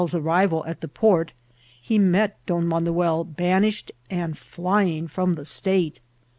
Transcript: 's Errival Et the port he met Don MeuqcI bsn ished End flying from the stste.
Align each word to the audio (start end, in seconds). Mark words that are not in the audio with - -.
's 0.01 0.03
Errival 0.15 0.65
Et 0.67 0.81
the 0.81 0.87
port 0.87 1.31
he 1.79 1.99
met 1.99 2.43
Don 2.47 2.65
MeuqcI 2.65 3.35
bsn 3.35 3.67
ished 3.67 3.91
End 4.09 4.35
flying 4.35 5.07
from 5.07 5.33
the 5.33 5.43
stste. 5.43 5.99